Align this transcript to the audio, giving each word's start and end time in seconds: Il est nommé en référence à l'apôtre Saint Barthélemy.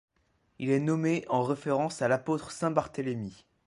Il 0.57 0.71
est 0.71 0.79
nommé 0.79 1.25
en 1.29 1.43
référence 1.43 2.01
à 2.01 2.07
l'apôtre 2.07 2.49
Saint 2.49 2.71
Barthélemy. 2.71 3.45